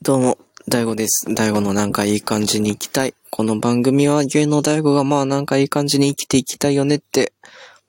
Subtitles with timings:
[0.00, 0.38] どうも、
[0.68, 1.26] 大悟です。
[1.34, 3.14] 大悟のなんかいい感じに生きたい。
[3.30, 7.32] この番組は芸能大悟がまあなんかいい感じに生きていきたいよねって、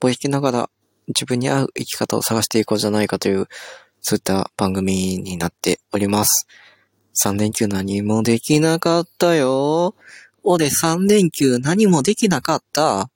[0.00, 0.70] ぼやきながら
[1.06, 3.46] 自分に合う生き方を探していこうじゃないかという、
[4.00, 6.48] そういった番組になっております。
[7.24, 9.94] 3連休何もできなかったよ。
[10.42, 13.08] 俺3連休何もできなかった？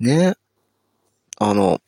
[0.00, 0.34] ね。
[1.38, 1.80] あの、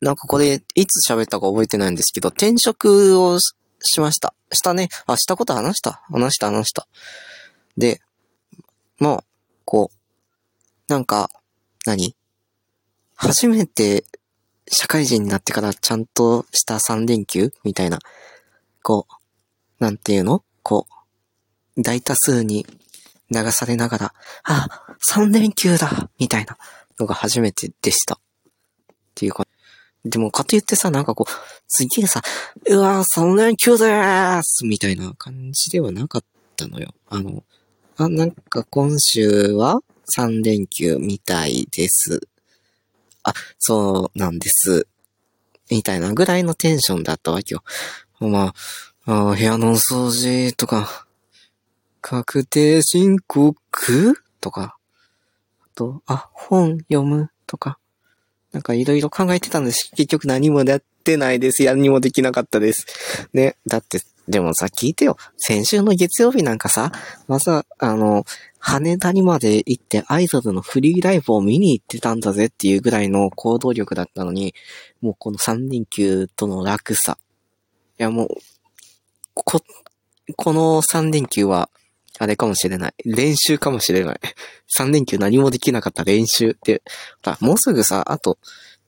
[0.00, 3.38] なんかこれ、いつ喋ったか覚えてないんですけど、転職を
[3.86, 4.34] しました。
[4.52, 4.88] したね。
[5.06, 6.02] あ、したこと話した？
[6.10, 6.86] 話した話した。
[7.76, 8.00] で、
[8.98, 9.24] まあ、
[9.64, 11.30] こう、なんか、
[11.84, 12.14] 何？
[13.14, 14.04] 初めて
[14.68, 17.52] 社会人になってからちゃんとした3連休？
[17.64, 17.98] みたいな。
[18.82, 20.42] こう、なんていうの？
[20.62, 20.86] こ
[21.76, 22.66] う、大多数に
[23.30, 24.68] 流されながら、あ、
[25.10, 26.58] 3連休だみたいな
[26.98, 28.14] のが初めてでした。
[28.14, 28.18] っ
[29.14, 29.45] ていうか、
[30.08, 31.32] でもかといってさ、なんかこう、
[31.68, 32.22] すげえさ、
[32.68, 36.24] うわー、3連休でーすみたいな感じではなかっ
[36.56, 36.94] たのよ。
[37.08, 37.42] あの、
[37.96, 39.80] あ、なんか今週は
[40.16, 42.28] 3連休みたいです。
[43.22, 44.86] あ、そうなんです。
[45.70, 47.64] みたいなぐらいのテンションだったわけよ。
[48.20, 48.54] ま
[49.06, 51.06] あ、あ部屋の掃除とか、
[52.00, 53.56] 確定申告？
[54.40, 54.76] とか、
[55.60, 57.30] あと、あ、本読む？
[57.46, 57.78] とか、
[58.56, 59.90] なんかいろいろ考えてたんです。
[59.96, 61.62] 結局何もやってないです。
[61.62, 63.28] 何もできなかったです。
[63.34, 63.54] ね。
[63.66, 65.18] だって、でもさ、聞いてよ。
[65.36, 66.90] 先週の月曜日なんかさ、
[67.28, 68.24] まさ、あの、
[68.58, 74.54] 羽田にまで行ってアイドルのフリーライブを見に行ってたんだぜっていうぐらいの行動力だったのに、
[75.02, 77.18] もうこの3連休との楽さ。
[77.98, 78.28] いやもう、
[79.34, 79.60] こ、
[80.34, 81.68] この3連休は、
[82.18, 82.94] あれかもしれない。
[83.04, 84.20] 練習かもしれない。
[84.78, 86.82] 3連休何もできなかった練習って。
[87.24, 88.38] ほらもうすぐさ、あと、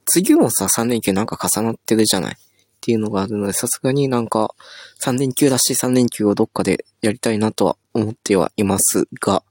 [0.06, 2.36] 次もさ、3連休なんか重なってるじゃないっ
[2.80, 4.54] ていうのがあるので、さすがになんか、
[5.00, 9.42] 3連休らしい3連休をどっかでやりたいなとは思ってはいますが、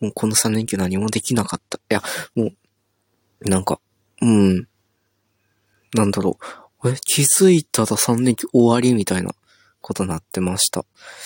[0.00, 1.78] もうこの3連休何もできなかった。
[1.78, 2.02] いや、
[2.34, 2.52] も
[3.40, 3.80] う、なんか、
[4.22, 4.68] うん、
[5.94, 6.38] なんだろ
[6.82, 6.90] う。
[6.90, 9.34] え、気づいたら3連休終わりみたいな
[9.80, 10.84] ことになってました。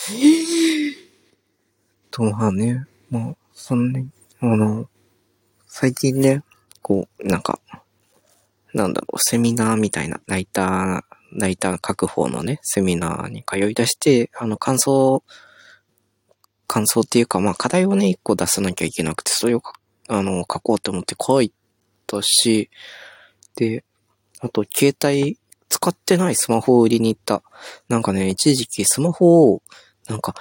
[2.14, 4.08] と、まあね、まあ、そんなに、
[4.38, 4.88] あの、
[5.66, 6.44] 最近ね、
[6.80, 7.58] こう、なんか、
[8.72, 11.02] なんだろう、セミナーみたいな、ライター、
[11.36, 15.24] ライター書く方のね、セミナーに通い出して、あの、感想、
[16.68, 19.62] 感想っていうか、まあ、課題をね、一個出さなきゃいけなくて、それを、
[20.08, 21.52] あの、書こうと思って書い
[22.06, 22.70] たし、
[23.56, 23.84] で、
[24.38, 25.36] あと、携帯、
[25.68, 27.42] 使ってないスマホを売りに行った。
[27.88, 29.62] なんかね、一時期スマホを、
[30.06, 30.36] なんか、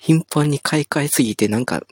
[0.00, 1.82] 頻繁に買い替えすぎて、なんか、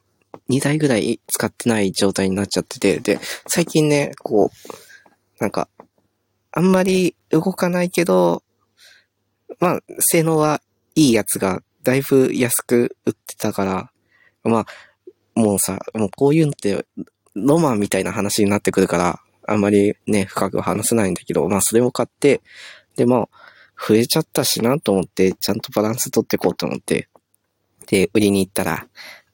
[0.49, 5.69] 2台ぐらい使ってない状態になっちゃってて、で、最近ね、こう、なんか、
[6.51, 8.43] あんまり動かないけど、
[9.61, 10.63] まあ、性能は
[10.95, 13.91] いいやつがだいぶ安く売ってたから、
[14.43, 14.67] まあ、
[15.39, 16.87] もうさ、もうこういうのって、
[17.35, 22.41] ロマンみたいな話になってくるから、あんまりね、深く話せないんだけど、まあ、それを買って、
[22.97, 23.29] で、まあ、
[23.87, 27.11] 増えちゃったしなと思って、ちゃんとバランス取ってこうと思って、
[27.89, 28.87] で、売りに行ったら、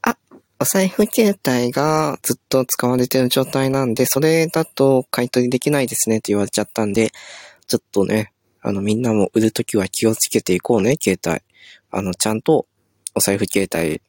[0.02, 0.16] あ、
[0.60, 7.10] お財布携帯がずっと使われてる状態なんで、それだと買い取りできないですねって言われちゃったんで、
[7.66, 8.32] ちょっとね、
[8.62, 11.40] あの、みんなも売るときは気をつけていこうね、携帯。
[11.90, 12.66] あの、ちゃんと
[13.14, 14.00] お財布携帯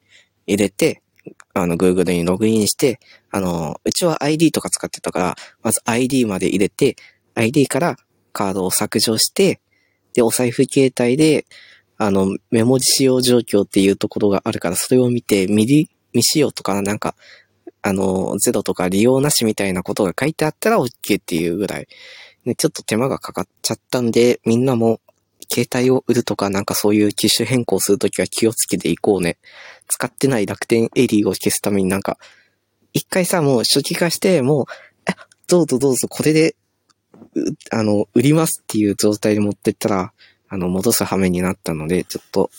[0.48, 1.02] 入れて、
[1.54, 3.00] あの、Google にログインして、
[3.32, 6.96] あの、うちは ID とか使ってたから、まず ID まで入れて、
[7.34, 7.98] ID から
[8.32, 9.60] カードを削除して、
[10.14, 11.46] で、お財布携帯で、
[11.98, 17.16] あの、メモリ使用状況っていうところがあるから、それを見て、未利、未使用とか、なんか、
[17.82, 21.88] あの、ゼロとか利用なしみたいなことが書いてあったら OK っていうぐらい。
[22.44, 25.00] ね、ちょっと手間がかかっちゃったんで、みんなも、
[25.52, 29.38] 携帯を売るとか、なんかそういう機種変更するときは気をつけていこうね。
[29.88, 32.18] 使ってない楽天エリーを消すためになんか、
[32.94, 34.66] 一回さ、もう初期化して、もう、
[35.08, 35.14] え、
[35.48, 36.56] どうぞどうぞ、これで、
[37.72, 40.14] あの、売りますっていう状態で持ってったら、
[40.50, 42.50] あの、戻す羽目になったので、ちょっと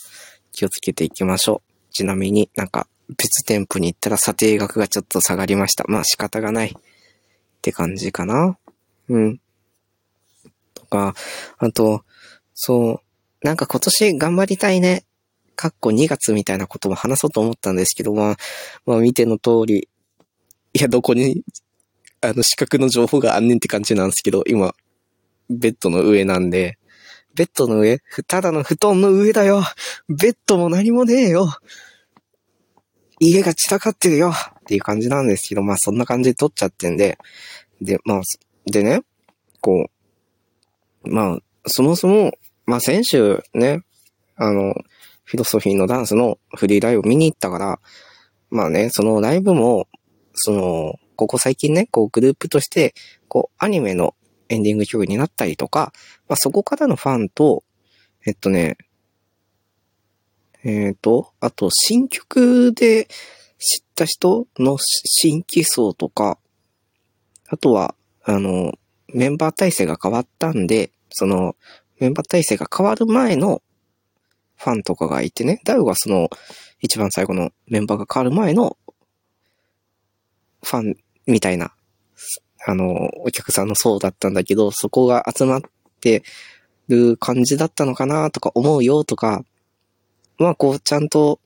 [0.51, 1.93] 気をつけていきましょう。
[1.93, 5.85] ちなみになんか、別店舗に行ったら査定額がちょっと下がりました。
[5.87, 6.73] まあ仕方がないっ
[7.61, 8.57] て感じかな。
[9.09, 9.39] うん。
[10.73, 11.15] とか、
[11.57, 12.03] あと、
[12.53, 13.01] そ
[13.43, 15.05] う、なんか今年頑張りたいね。
[15.55, 18.35] かっこ2月みたいなことも話そうと思ったんですけど、まあ、
[18.85, 19.87] まあ見ての通り、
[20.73, 21.43] いや、どこに、
[22.21, 24.75] あの、資格の情報があんねんって感じなんですけど、今、
[25.49, 26.77] ベッドの上なんで、
[27.37, 29.61] ベッドの上ただの布団の上だよ。
[30.09, 31.47] ベッドも何もねえよ。
[33.19, 34.31] 家が散らかってるよ。
[34.31, 37.19] っていう感じなんですけど、まあそんな感じで撮っちゃってんで、
[37.79, 38.21] で、まあ、
[38.65, 39.01] でね、
[39.61, 39.87] こ
[41.03, 42.31] う、まあ、そもそも、
[42.65, 43.83] まあ先週ね、
[44.35, 44.73] あの、
[45.23, 47.79] フィロソフィーのダンスのフリーライブ見に行ったから、
[48.49, 49.87] まあね、そのライブも、
[50.33, 52.95] その、ここ最近ね、こうグループとして、
[53.27, 54.15] こうアニメの
[54.49, 55.93] エンディング曲になったりとか、
[56.27, 57.63] まあそこからのファンと、
[58.25, 58.77] えっとね、
[60.63, 63.07] えっ、ー、と、あと新曲で
[63.57, 66.37] 知った人の新規層とか、
[67.47, 68.73] あとは、あの、
[69.13, 71.55] メンバー体制が変わったんで、その、
[71.99, 73.61] メンバー体制が変わる前の
[74.57, 76.29] ファンとかがいてね、ダウはその、
[76.81, 78.77] 一番最後のメンバーが変わる前の
[80.63, 80.95] ファン
[81.25, 81.73] みたいな、
[82.69, 85.61] あの、お客さんの層だったんだけど、そこが集まっ
[86.01, 86.23] て
[86.89, 89.45] る感じだったのかなとか思うよとか、
[90.37, 91.39] まあこうちゃんと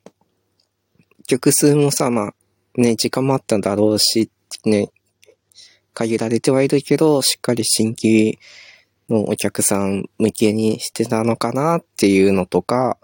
[1.27, 2.33] 曲数もさ、まあ
[2.75, 4.31] ね、時間もあったんだろうし、
[4.65, 4.89] ね、
[5.93, 8.39] 限られてはいるけど、しっかり新規
[9.07, 12.97] のお客さん向けにしてたのかなっていうのとか、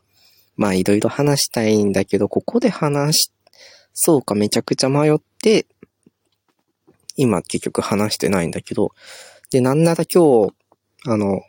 [0.56, 3.32] まあいろいろ話したいんだけど、ここで話し
[3.94, 5.68] そうかめちゃくちゃ迷って、
[7.18, 8.94] 今結局話してないんだけど、
[9.52, 10.54] で、なんなら今日、
[11.06, 11.42] あの、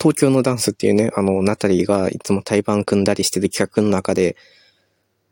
[0.00, 4.36] 東京のダンスっていうね、あの、ナタリーがいつも対バン組んだりしてる企画の中で、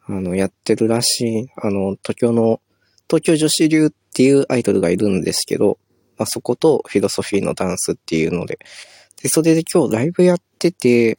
[0.07, 2.61] あの、やってるらしい、あの、東京の、
[3.09, 5.79] 東京女子流っていうアイドルがいるんですけど、
[6.17, 8.59] まあ、そことフィロソフィーのダンスっていうので、
[9.23, 11.19] で、それで今日ライブやってて、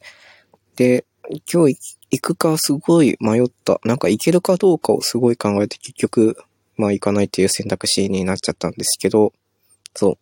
[0.76, 1.04] で、
[1.50, 1.78] 今日
[2.10, 3.80] 行くかすごい迷った。
[3.84, 6.36] なんか行けるかどうかをすごい考えて結局、
[6.78, 9.34] まあ行かないっていう選択肢になっちゃったんですけど、
[9.94, 10.18] そう。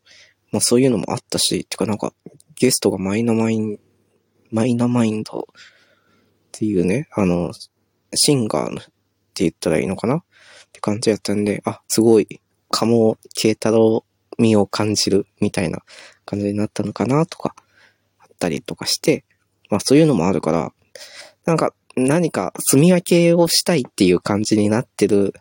[0.51, 2.13] まあそういうのもあったし、てかなんか
[2.57, 3.79] ゲストがマイナマイン、
[4.51, 5.45] マイナマインドっ
[6.53, 7.53] ていうね、あの、
[8.15, 8.85] シンガーっ
[9.35, 10.17] て言ったらいいのかな？
[10.17, 10.23] っ
[10.73, 14.05] て感じやったんで、あ、すごい、鴨慶太郎
[14.39, 15.81] 味を感じるみたいな
[16.25, 17.55] 感じになったのかなとか、
[18.19, 19.25] あったりとかして、
[19.69, 20.73] まあそういうのもあるから、
[21.45, 25.35] なんか何か住み分けをしたいっていう感じになってる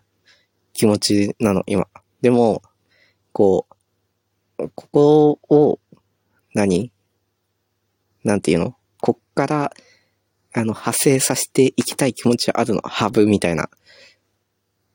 [0.76, 1.88] 気持ちなの、今。
[2.22, 2.62] でも、
[3.32, 3.66] こ
[4.60, 5.80] う、ここを
[6.54, 6.92] 何、
[8.24, 8.76] なんていうの？
[9.02, 9.72] こっから、
[10.54, 12.82] あの、派生させていきたい気持ちはあるの？
[12.82, 13.70] ハブみたいな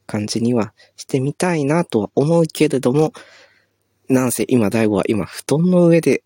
[0.06, 3.12] 感じにはしてみたいなとは思うけれども、
[4.08, 6.24] なんせ今大悟は今布団の上で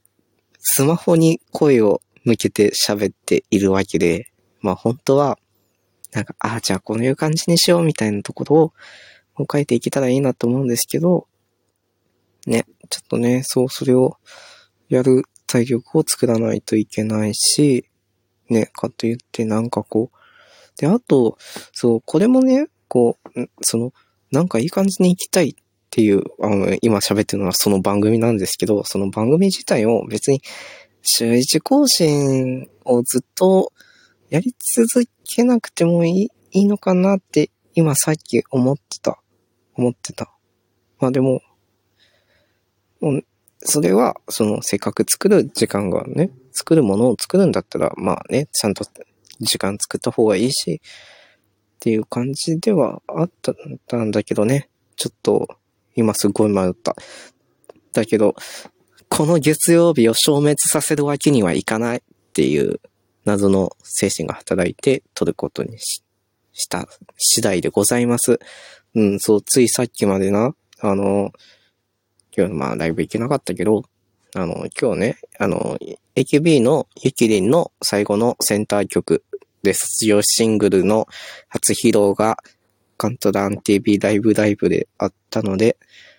[0.58, 5.38] スマホに声を向けて喋っているわけで、まあ本当は、
[6.12, 8.72] なんか、ああ、じゃあこういう感じにしようみたいなところを
[9.38, 11.26] を書いていけたらいいなと思うんですけど、
[12.46, 14.16] ね、ちょっとね、そう、それを
[14.88, 17.88] やる体力を作らないといけないし、
[18.48, 21.38] ね、かと言ってなんかこう、で、あと、
[21.72, 23.92] そう、これもね、こう、その、
[24.30, 25.54] なんかいい感じに行きたいっ
[25.90, 30.42] ていう、あの、今喋ってるのはその番組なんですけど、その番組自体を別に
[31.02, 33.72] 週一更新をずっと
[34.30, 39.20] やり続けなくてもいいいいのかなって今さっき思ってた。
[39.76, 40.30] 思ってた。
[40.98, 41.42] まあでも、
[43.58, 48.84] それは、その、せっかく作る時間がね、作るものを作るんだったら、まあね、ちゃんと
[49.40, 50.80] 時間作った方がいいし、
[51.76, 53.30] っていう感じではあっ
[53.86, 55.48] たんだけどね、ちょっと、
[55.96, 56.96] 今すごい迷った。
[57.92, 58.34] だけど、
[59.08, 62.00] この月曜日を消滅させるわけにはいかないっ
[62.32, 62.80] ていう
[63.24, 66.02] 謎の精神が働いて撮ることにし
[66.68, 68.40] た次第でございます。
[68.94, 71.32] うん、そう、ついさっきまでな、あの、
[72.36, 73.82] 今日まあライブ行けなかったけど、
[74.34, 75.78] あの、今日ね、あの、
[76.16, 79.24] AKB のゆきりんの最後のセンター曲
[79.62, 81.06] で卒業シングルの
[81.48, 82.38] 初披露が
[82.96, 85.76] カントダン TV ライブライブであったので、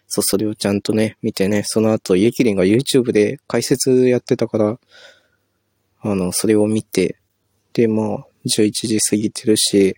[0.07, 4.79] そう、それをちゃんとね、見てね、その後、ゆきりんが YouTube で解説やってたから、
[6.01, 7.17] あの、それを見て、
[7.73, 9.95] で、まあ、11時過ぎてるし、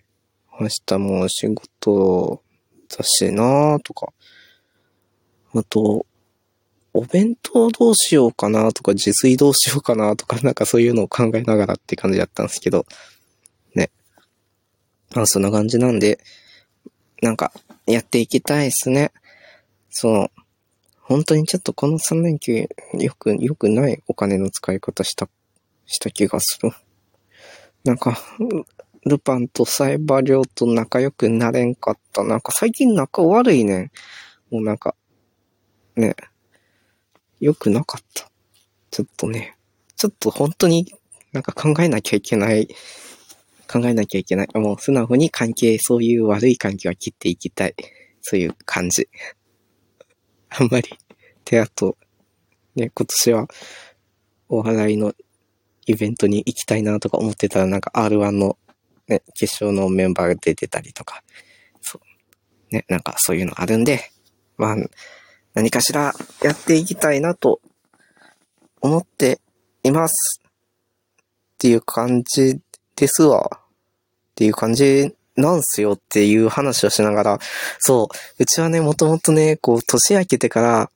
[0.60, 2.42] 明日も仕事
[2.88, 4.12] だしなとか、
[5.54, 6.06] あと、
[6.92, 12.86] お弁当どうしようかなとか、自炊どうしようかなとか、 なんかそういうのを考えながらって感じだったんですけど、
[13.74, 13.90] ね。
[15.14, 16.18] まあそんな感じなんで、
[17.22, 17.52] なんか、
[17.86, 19.12] やっていきたいですね。
[19.90, 20.30] その、
[21.00, 25.28] 本当にちょっとこの3連休、よく、よくないお金の使い方した、
[25.86, 26.70] した気がする。
[27.84, 28.20] なんか、
[29.04, 32.24] ルパンとサイバリョウと仲良くなれんかった。
[32.24, 33.90] なんか最近仲悪いねん。
[34.50, 34.94] もうなんか、
[35.96, 36.14] ね、
[37.40, 38.30] 良くなかった。
[38.90, 39.56] ちょっとね、
[39.96, 40.92] ちょっと本当に
[41.32, 42.68] なんか考えなきゃいけない。
[43.70, 44.48] 考えなきゃいけない。
[44.54, 47.74] もう素直に関係、そういう悪い関係は切っていきたい。
[48.22, 49.08] そういう感じ。
[50.48, 50.88] あんまり。
[51.44, 51.98] で、あと、
[52.74, 53.48] ね、今年は、
[54.48, 55.12] お笑いの
[55.86, 58.56] イベントに行きたいなとか思ってたら、なんか R1 の
[59.08, 61.22] ね、決勝のメンバーが出てたりとか、
[61.80, 62.00] そ
[62.70, 62.74] う。
[62.74, 64.10] ね、なんかそういうのあるんで、
[64.56, 64.76] まあ、
[65.54, 66.12] 何かしら
[66.42, 67.60] やっていきたいなと
[68.80, 69.40] 思って
[69.82, 70.40] います。
[70.42, 72.60] っていう感じ
[72.94, 73.50] ですわ。
[73.52, 73.60] っ
[74.34, 77.38] ていう感じなんすよっていう話をしながら、
[77.78, 80.90] そう、うちはね、もともとね、こう、年明けてから、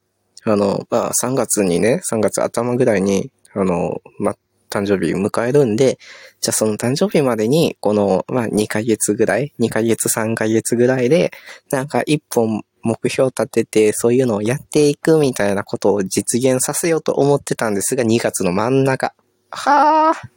[0.45, 4.37] あの、まあ、3月にね、3月頭ぐらいに、あの、ま
[4.73, 5.99] 誕生日迎えるんで、
[6.41, 11.31] じゃあその誕生日までに、この、まあ、2ヶ月ぐらい、2ヶ月3ヶ月ぐらいで、
[11.71, 19.15] なんか一本目標立てて、そういうのをやっていくみたいなことを実現させようと思ってたんですが、2月の真ん中。
[19.51, 20.31] はぁっ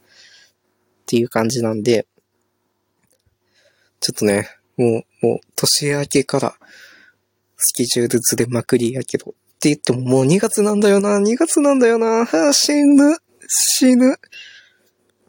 [1.06, 2.06] ていう感じなんで、
[4.00, 6.54] ちょっとね、もう、もう、年明けから、
[7.56, 13.16] スケジュールずれまくりやけど、って言ってももう2月なんだよな、2月なんだよな、はぁ死ぬ、
[13.48, 14.14] 死ぬ？
[14.14, 14.16] っ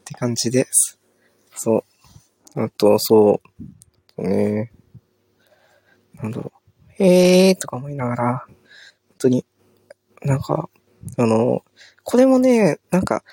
[0.06, 1.00] て感じです。
[1.56, 1.84] そ
[2.56, 2.64] う。
[2.64, 3.42] あと、そ
[4.18, 4.28] う。
[4.28, 4.72] ね。
[6.16, 6.52] なんだろ
[7.00, 7.04] う。
[7.04, 8.56] えーとか思いながら、本
[9.18, 9.46] 当に、
[10.24, 10.70] なんか、
[11.18, 11.64] あの、
[12.04, 13.24] これもね、なんか、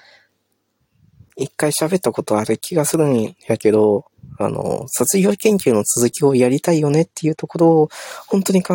[1.36, 4.06] 一回喋ったことある気がするんやけど、
[4.38, 7.88] あの、卒業研究の続きをやりたいよねっていうところを、
[8.28, 8.74] 本当に考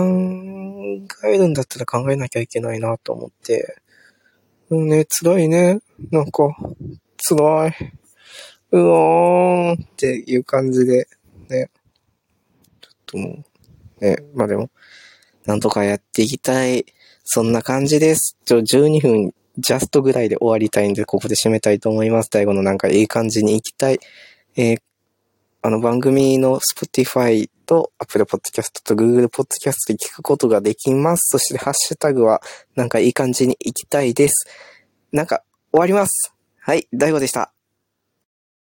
[1.26, 3.78] えるんだったら考えなきゃいけないなと思って、
[4.72, 5.80] うんね、辛いね。
[6.12, 6.56] なんか、
[7.28, 7.94] 辛い。
[8.72, 11.08] うおーんっていう感じで、
[11.50, 11.72] ね。
[12.80, 13.44] ちょっとも
[14.00, 14.70] う、ね、まあでも、
[15.46, 16.86] なんとかやっていきたい。
[17.24, 18.38] そんな感じです。
[18.46, 22.30] ちょ、12分ジャストぐらいで終わりたいんで、ここで締めたいと思います。
[22.32, 24.00] 最後のなんかいい感じに行きたい。
[24.56, 24.82] えー、
[25.64, 31.30] あの番組の Spotify と Apple Podcast と Google Podcast で聞くことができます。
[31.30, 32.42] そしてハッシュタグは
[32.76, 34.48] なんかいい感じに行きたいです。
[35.12, 36.34] なんか終わります。
[36.60, 37.59] はい、大悟でした。